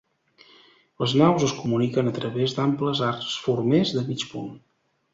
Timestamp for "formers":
3.47-3.97